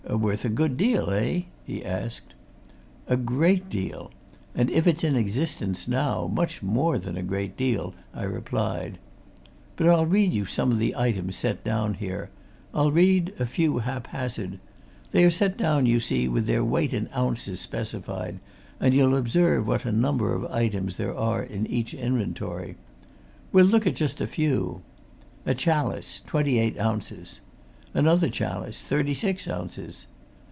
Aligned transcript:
"Worth 0.09 0.43
a 0.43 0.49
good 0.49 0.75
deal, 0.75 1.09
eh?" 1.11 1.43
he 1.63 1.85
asked. 1.85 2.33
"A 3.07 3.15
great 3.15 3.69
deal! 3.69 4.11
and 4.53 4.69
if 4.69 4.85
it's 4.85 5.05
in 5.05 5.15
existence 5.15 5.87
now, 5.87 6.27
much 6.27 6.61
more 6.61 6.99
than 6.99 7.15
a 7.15 7.23
great 7.23 7.55
deal," 7.55 7.93
I 8.13 8.23
replied. 8.23 8.97
"But 9.77 9.87
I'll 9.87 10.05
read 10.07 10.33
you 10.33 10.45
some 10.45 10.69
of 10.71 10.79
the 10.79 10.95
items 10.97 11.37
set 11.37 11.63
down 11.63 11.93
here 11.93 12.29
I'll 12.73 12.91
read 12.91 13.33
a 13.39 13.45
few 13.45 13.77
haphazard. 13.77 14.59
They 15.11 15.23
are 15.23 15.31
set 15.31 15.55
down, 15.55 15.85
you 15.85 16.01
see, 16.01 16.27
with 16.27 16.45
their 16.45 16.63
weight 16.63 16.93
in 16.93 17.07
ounces 17.15 17.61
specified, 17.61 18.39
and 18.81 18.93
you'll 18.93 19.15
observe 19.15 19.65
what 19.65 19.85
a 19.85 19.93
number 19.93 20.33
of 20.35 20.43
items 20.51 20.97
there 20.97 21.15
are 21.15 21.41
in 21.43 21.65
each 21.67 21.93
inventory. 21.93 22.75
We'll 23.53 23.65
look 23.67 23.87
at 23.87 23.95
just 23.95 24.19
a 24.19 24.27
few. 24.27 24.81
A 25.45 25.55
chalice, 25.55 26.21
twenty 26.25 26.59
eight 26.59 26.77
ounces. 26.77 27.39
Another 27.93 28.29
chalice, 28.29 28.81
thirty 28.81 29.13
six 29.13 29.49
ounces. 29.49 30.07